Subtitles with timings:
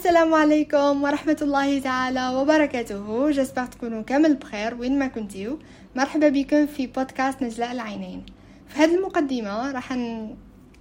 [0.00, 3.30] السلام عليكم ورحمة الله تعالى وبركاته.
[3.30, 5.58] J'espère تكونوا كامل بخير وين ما كنتيو
[5.96, 8.26] مرحبا بكم في بودكاست نجلاء العينين.
[8.68, 9.92] في هذه المقدمة راح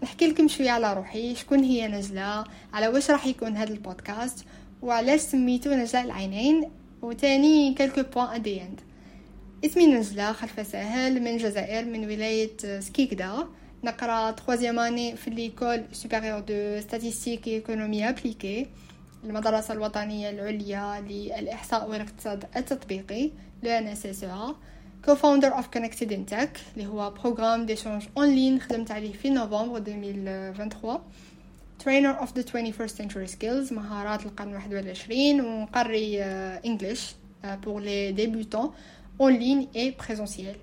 [0.04, 2.44] نحكي لكم شوية على روحي شكون هي نجلاء
[2.74, 4.46] على واش راح يكون هذا البودكاست
[4.82, 6.70] وعلاش سميتو نجلاء العينين
[7.02, 8.82] وتاني quelques points at the end
[9.66, 13.48] اسمي نجلاء خلفة ساهل من الجزائر من ولاية سكيكدا.
[13.84, 18.68] نقرأ troisième année في l'école supérieure de statistique économie appliquée
[19.24, 23.32] المدرسة الوطنية العليا للإحصاء والاقتصاد التطبيقي
[23.66, 24.26] إس إس
[25.08, 26.34] co-founder of Connected in
[26.76, 31.00] اللي هو programme d'échange en ligne خدمت عليه في نوفمبر 2023
[31.84, 36.24] trainer of the 21st century skills مهارات القرن 21 ونقري
[36.66, 38.72] English pour les débutants
[39.20, 40.58] en ligne et présentiel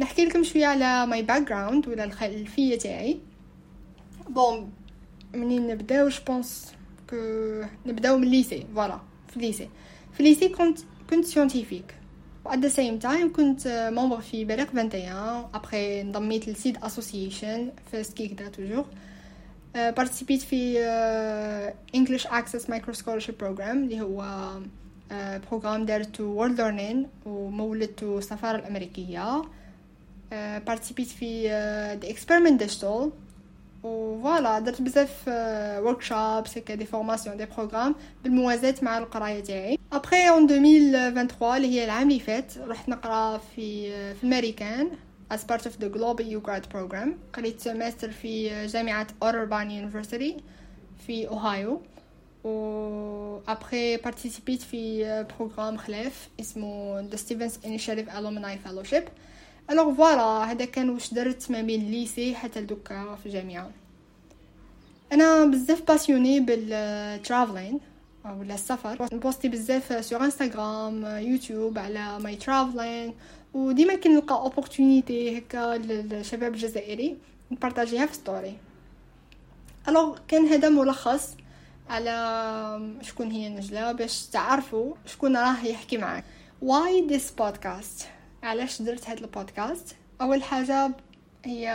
[0.00, 3.20] نحكي لكم شوية على my background ولا الخلفية تاعي.
[4.28, 4.72] بون
[5.34, 6.20] منين نبداو جو
[7.86, 9.68] نبداو من الليسي فوالا في الليسي
[10.12, 10.78] في الليسي كنت
[11.10, 11.94] كنت سيونتيفيك
[12.44, 18.48] و the same time كنت ممبر في بريق 21 ابري انضميت لسيد اسوسيشن في سكيكدا
[18.48, 18.84] توجور
[19.74, 20.78] بارتيسيبيت في
[21.94, 24.50] انجلش اكسس مايكرو سكولرشيب بروجرام اللي هو
[25.50, 29.42] بروجرام دارتو وورلد ليرنين ومولدتو السفاره الامريكيه
[30.66, 31.42] بارتيسيبيت في
[32.00, 33.10] The Experiment Digital
[33.82, 35.28] و voilà درت بزاف
[35.84, 39.78] workshops هكا des formations des programmes بالموازاة مع القراية تاعي.
[39.92, 44.90] après en 2023 اللي هي العام اللي فات رحت نقرأ في في الامريكان
[45.34, 47.08] as part of the Global UGRAD Program.
[47.32, 50.36] قريت ماستر في جامعة أوربان University
[51.06, 51.80] في أوهايو
[52.44, 52.50] و
[53.48, 59.02] après بارتيسيبيت في programme خلاف اسمه The Stevens Initiative Alumni Fellowship.
[59.70, 63.70] Alors voilà هذا كان واش درت ما بين ال lycée حتى لدوكا في الجامعة.
[65.12, 67.80] أنا بزاف passionnée بال traveling
[68.24, 69.08] ولا السفر.
[69.12, 73.14] نبوستي بزاف sur انستغرام يوتيوب على my traveling
[73.54, 77.16] وديما كنلقى opportunity هكا للشباب الجزائري
[77.50, 78.56] نبارطاجيها في story
[79.88, 81.34] Alors كان هذا ملخص
[81.90, 86.24] على شكون هي نجلاء باش تعرفوا شكون راه يحكي معاك.
[86.64, 88.04] Why this podcast
[88.42, 90.90] علاش درت هاد البودكاست؟ أول حاجة
[91.44, 91.70] هي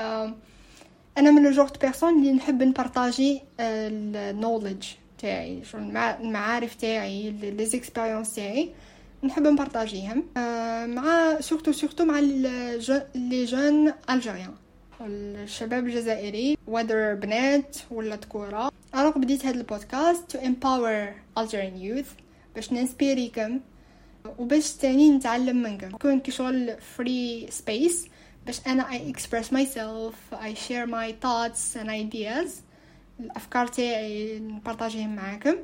[1.17, 5.63] أنا من les personnes اللي نحب نبارطاجي ال knowledge تاعي
[5.95, 8.69] المعارف تاعي les expériences تاعي
[9.23, 10.23] نحب نبارطاجيهم
[10.95, 14.53] مع surtout surtout مع les jeunes algériens
[15.01, 18.71] الشباب الجزائري whether بنات ولا ذكورة.
[18.95, 22.11] Alors بديت هاد البودكاست to empower Algerian youth
[22.55, 23.59] باش ننسبيريكم
[24.40, 28.07] وباش تاني نتعلم منكم يكون كي شغل free space
[28.46, 32.50] باش أنا I express myself I share my thoughts and ideas.
[33.19, 35.56] الأفكار تاعي نبارطاجيهم معاكم.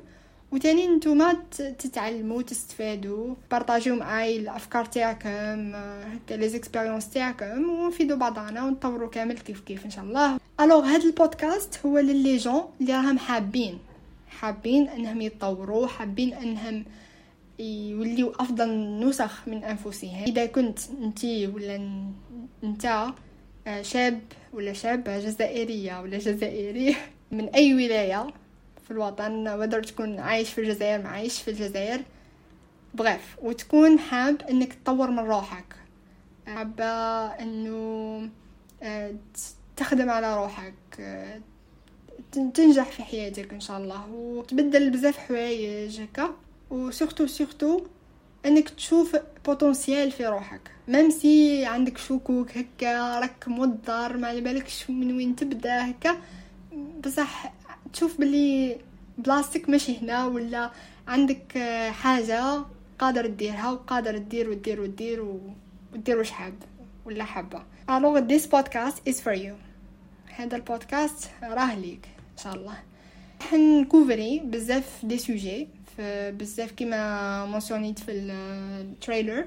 [0.51, 1.33] وتاني نتوما
[1.79, 3.35] تتعلموا تستفادوا.
[3.51, 9.91] بارطاجيو معاي الأفكار تاعكم هكا les expériences تاعكم ونفيدوا بعضنا ونطوروا كامل كيف كيف إن
[9.91, 10.37] شاء الله.
[10.59, 13.79] Alors هذا البودكاست هو ل les jeunes اللي راهم حابين.
[14.29, 16.85] حابين إنهم يتطوروا حابين إنهم
[17.61, 21.99] يوليو أفضل نسخ من انفسهم إذا كنت انت ولا
[22.63, 22.85] أنت
[23.67, 24.21] آه، شاب
[24.53, 26.95] ولا شابة جزائرية ولا جزائري
[27.31, 28.27] من أي ولاية
[28.85, 32.01] في الوطن ودر تكون عايش في الجزائر ما عايش في الجزائر
[32.93, 35.75] بغيف وتكون حاب إنك تطور من روحك.
[36.47, 36.85] حابة
[37.27, 38.29] إنه
[38.83, 39.15] آه،
[39.77, 41.41] تخدم على روحك آه،
[42.31, 44.09] تنجح في حياتك إن شاء الله.
[44.11, 46.35] وتبدل بزاف حوايج هكا.
[46.71, 47.81] و surtout surtout
[48.45, 49.15] إنك تشوف
[49.45, 50.71] potentiel في روحك.
[50.87, 56.17] même si عندك شكوك هكا راك موضر ما بالكش من وين تبدأ هكا
[57.05, 57.53] بصح
[57.93, 58.77] تشوف بلي
[59.17, 60.71] بلاصتك ماشي هنا ولا
[61.07, 61.57] عندك
[61.91, 62.63] حاجة
[62.99, 65.39] قادر ديرها وقادر دير ودير ودير
[65.93, 66.53] ودير واش حاب
[67.05, 67.63] ولا حابة.
[67.89, 69.55] alors this podcast is for you
[70.35, 72.77] هذا البودكاست راه ليك إن شاء الله.
[73.41, 75.67] حن couvri بزاف des sujets
[76.29, 79.45] بزاف كيما mentionnit في ال trailer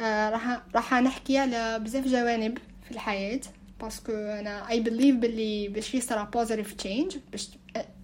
[0.00, 3.40] آه، راح راح نحكي على بزاف جوانب في الحياة
[3.80, 7.50] parce que أنا I believe باللي باش يصرى positive change باش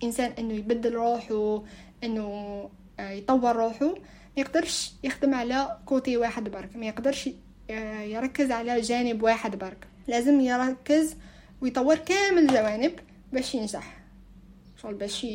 [0.03, 1.63] انسان إنه يبدل روحه
[2.05, 2.25] إنه
[3.01, 7.31] آه، يطور روحه ما يقدرش يخدم على côté واحد برك ما يقدرش
[7.71, 9.87] آه، يركز على جانب واحد برك.
[10.09, 11.17] لازم يركز
[11.61, 12.93] ويطور كامل الجوانب
[13.33, 14.04] باش ينجح.
[14.85, 15.27] شغل باش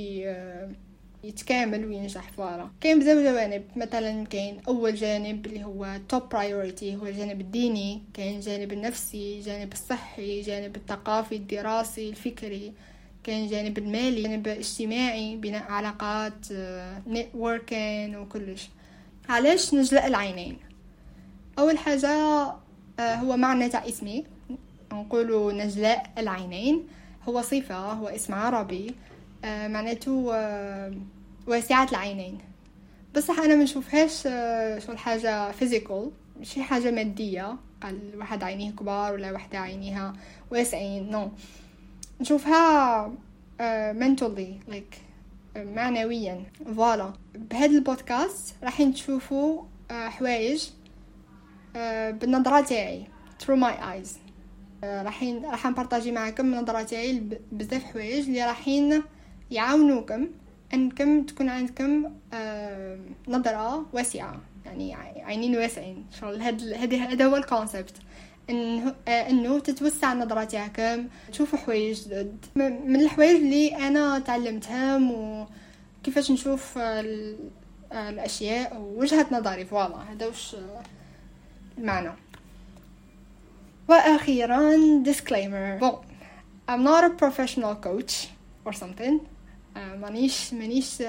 [1.23, 7.05] يتكامل وينجح voilà كاين بزاف جوانب مثلا كاين أول جانب اللي هو top priority هو
[7.05, 12.73] الجانب الديني كاين الجانب النفسي الجانب الصحي الجانب الثقافي الدراسي الفكري
[13.23, 16.45] كاين الجانب المالي جانب اجتماعي بناء علاقات
[17.07, 18.69] networking وكلش.
[19.29, 20.57] علاش نجلاء العينين؟
[21.59, 22.09] أول حاجة
[22.99, 24.23] هو معنى تاع اسمي
[24.93, 26.87] نقولوا نجلاء العينين.
[27.29, 28.95] هو صفة هو اسم عربي.
[29.43, 30.11] معناته
[31.47, 32.37] واسعة العينين.
[33.15, 34.23] بصح أنا ما نشوفهاش
[34.85, 40.13] شغل حاجة physical ماشي حاجة مادية قال واحد عينيه كبار ولا واحدة عينيها
[40.51, 41.31] واسعين non
[42.21, 43.11] نشوفها
[43.93, 44.97] mentally uh, like
[45.55, 46.43] معنويا.
[46.75, 50.69] voilà بهذا البودكاست راح تشوفوا حوايج
[52.11, 53.07] بالنظرة تاعي
[53.43, 54.09] through my eyes.
[54.83, 59.03] راحين راح ن partagi معكم النظرة تاعي بزاف حوايج اللي راحين
[59.51, 60.27] يعاونوكم
[60.73, 62.13] إنكم تكون عندكم
[63.27, 64.41] نظرة واسعة.
[64.65, 66.05] يعني عينين واسعين.
[66.21, 67.93] شغل هذا هذا هو ال concept
[68.49, 72.45] إنه آه إنه تتوسع النظرة تاعكم تشوفوا حوايج جدد.
[72.55, 74.97] من الحوايج اللي أنا تعلمتها
[76.01, 77.03] وكيفاش نشوف آه
[77.91, 79.65] الأشياء ووجهة نظري.
[79.65, 80.55] voilà هذا وش
[81.77, 82.11] المعنى.
[83.87, 85.79] وأخيرا disclaimer.
[85.79, 85.95] Bon
[86.69, 88.27] I'm not a professional coach
[88.65, 89.19] or something.
[89.75, 91.03] مانيش مانيش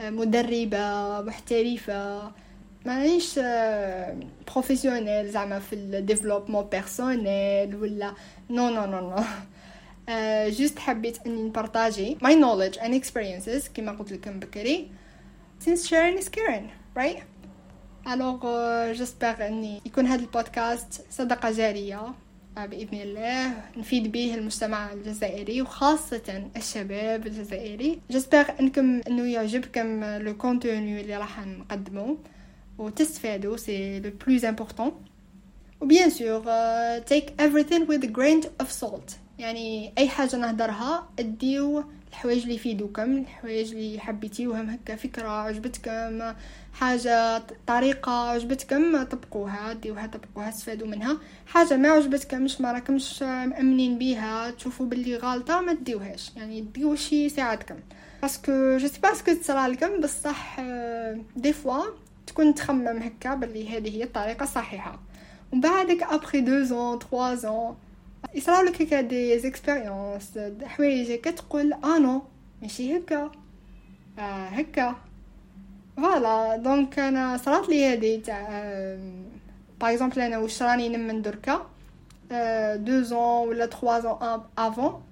[0.00, 2.32] مدربة محترفة.
[2.86, 3.40] مانيش
[4.52, 8.12] professionnelle زعما في ال développement personnel ولا
[8.50, 9.24] non non non non
[10.48, 14.88] juste حبيت إني ن partagi my knowledge and experiences كما قلت لكم بكري
[15.64, 16.68] since sharing is caring
[16.98, 17.20] right
[18.06, 18.42] alors
[18.98, 22.14] j'espère إني يكون هذا البودكاست صدقة جارية.
[22.64, 28.00] بإذن الله نفيد به المجتمع الجزائري وخاصة الشباب الجزائري.
[28.10, 32.16] j'espère أنكم أنه يعجبكم le contenu اللي راح نقدمه.
[32.78, 34.92] وتستفادوا c'est le plus important
[35.80, 36.42] و bien sûr
[37.00, 39.12] take everything with a grain of salt.
[39.38, 41.84] يعني أي حاجة نهدرها اديو
[42.16, 46.32] الحوايج اللي يفيدوكم الحوايج اللي حبيتيوهم هكا فكرة عجبتكم
[46.72, 51.18] حاجة طريقة عجبتكم طبقوها ديوها طبقوها استفادوا منها.
[51.46, 57.24] حاجة ما عجبتكمش ما راكمش مأمنين بيها تشوفوا باللي غلطه ما تديوهاش يعني ديو شي
[57.26, 57.76] يساعدكم.
[58.22, 60.60] parce que je sais parce que تصرا لكم بصح
[61.36, 61.84] des fois
[62.26, 65.00] تكون تخمم هكا باللي هذه هي الطريقة الصحيحة.
[65.52, 67.76] ومن بعدك après 2 ans 3 ans
[68.36, 72.22] يصراو لك هكا des expériences حوايج هكا تقول آه non
[72.62, 73.30] ماشي هكا
[74.18, 74.96] آه هكا
[75.96, 78.48] voilà donc أنا صرات لي هادي تاع
[79.80, 81.66] par exemple أنا واش راني نمن دركا
[82.76, 85.02] deux ans ولا trois ans avant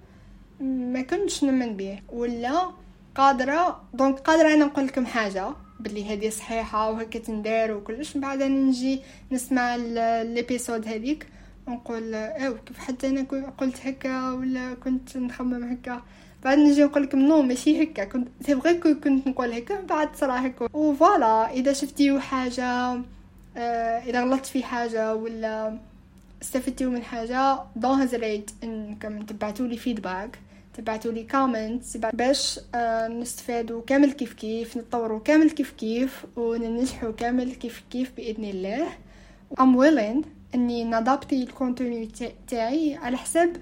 [0.92, 2.70] ما كنتش نمن بيه ولا
[3.14, 5.48] قادره donc قادره أنا نقول لكم حاجة
[5.80, 9.00] بلي هذه صحيحه وهكا تندار وكلش من بعد نجي
[9.32, 9.76] نسمع
[10.22, 11.26] l'épisode هذيك
[11.66, 13.26] ونقول أو كيف حتى أنا
[13.58, 16.02] قلت هكا ولا كنت نخمم هكا.
[16.44, 18.04] بعد نجي نقول لكم non ماشي هكا.
[18.04, 20.68] كنت c'est vrai كنت نقول هكا بعد صرا هكا.
[20.72, 23.00] و voilà إذا شفتيو حاجة
[23.56, 25.78] آه إذا غلطت في حاجة ولا
[26.42, 30.38] استفدتوا من حاجة دون هزريت إنكم تبعتوا لي فيدباك
[30.74, 37.54] تبعتوا لي كومنت باش آه نستفادوا كامل كيف كيف نتطوروا كامل كيف كيف وننجحوا كامل
[37.54, 38.86] كيف كيف بإذن الله.
[39.60, 42.08] I'm willing اني نادابتي الكونتوني
[42.48, 43.56] تاعي على حساب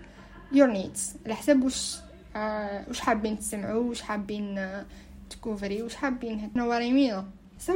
[0.52, 1.96] your needs على حساب واش
[2.36, 4.86] آه واش حابين تسمعوا واش حابين آه
[5.30, 7.24] تكوفري واش حابين what I mean
[7.64, 7.72] so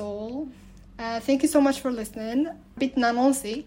[0.00, 0.46] all.
[0.98, 2.48] uh, thank you so much for listening.
[2.78, 3.64] بيت نانونسي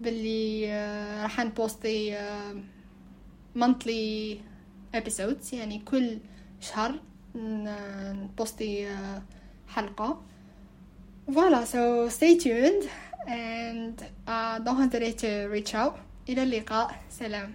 [0.00, 2.56] باللي uh, راح نبوستي uh,
[3.58, 4.36] monthly
[4.96, 6.18] episodes يعني كل
[6.60, 7.00] شهر
[7.34, 9.20] نبوستي uh,
[9.68, 10.20] حلقة.
[11.30, 12.84] Voilà so stay tuned.
[13.29, 15.95] and uh, don't hesitate to reach out
[16.29, 17.53] إلى اللقاء سلام